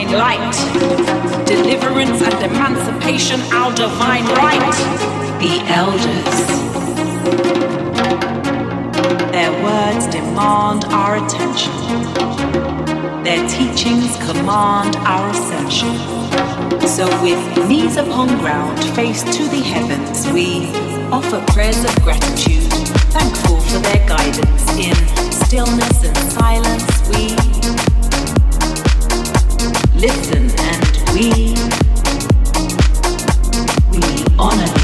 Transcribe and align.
divine 0.00 0.18
light. 0.18 1.46
Deliverance 1.46 2.22
and 2.22 2.52
emancipation, 2.52 3.40
our 3.52 3.74
divine 3.74 4.24
right. 4.24 4.74
The 5.40 5.60
elders. 5.68 6.36
Their 9.32 9.52
words 9.62 10.06
demand 10.06 10.84
our 10.86 11.16
attention. 11.24 11.72
Their 13.24 13.46
teachings 13.48 14.16
command 14.28 14.96
our 14.96 15.28
ascension. 15.30 15.96
So, 16.86 17.06
with 17.22 17.68
knees 17.68 17.96
upon 17.96 18.28
ground, 18.38 18.82
face 18.94 19.22
to 19.22 19.42
the 19.48 19.60
heavens, 19.60 20.30
we 20.32 20.66
offer 21.10 21.44
prayers 21.52 21.84
of 21.84 21.94
gratitude, 22.02 22.62
thankful 23.12 23.60
for 23.60 23.78
their 23.78 24.06
guidance. 24.08 24.70
In 24.78 24.94
stillness 25.30 26.04
and 26.04 26.32
silence, 26.32 27.08
we 27.08 27.99
listen 30.00 30.50
and 30.58 31.12
we 31.12 31.54
we 33.90 34.24
honor. 34.38 34.79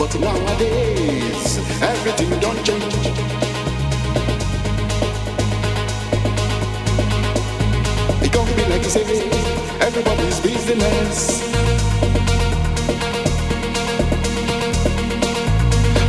But 0.00 0.18
nowadays, 0.18 1.58
everything 1.82 2.30
don't 2.40 2.64
change. 2.64 2.94
Like 8.70 8.82
you 8.82 8.88
say, 8.88 9.02
everybody's 9.82 10.40
business. 10.40 11.42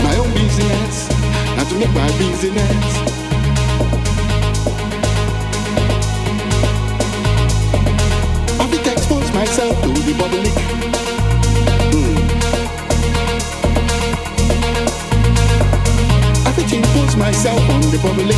My 0.02 0.16
own 0.16 0.32
business, 0.36 1.10
not 1.58 1.68
to 1.68 1.76
make 1.76 1.94
my 1.94 2.08
business. 2.18 2.86
I 8.58 8.68
fit 8.72 8.88
expose 8.88 9.34
myself 9.34 9.82
to 9.82 9.89
the 9.89 10.14
public. 10.18 11.01
Myself 17.32 17.70
on 17.70 17.80
the 17.80 17.98
public. 18.00 18.36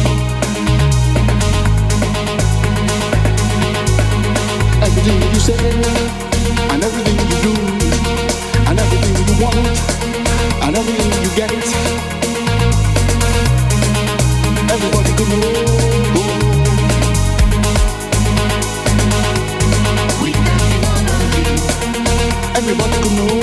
Everything 4.86 5.20
you 5.34 5.40
say, 5.40 5.58
and 6.72 6.84
everything 6.84 7.18
you 7.32 7.38
do, 7.42 7.54
and 8.70 8.80
everything 8.80 9.16
you 9.18 9.44
want, 9.44 9.58
and 10.62 10.76
everything 10.78 11.12
you 11.24 11.30
get. 11.36 11.52
Everybody 22.56 22.98
can 23.02 23.16
know. 23.16 23.43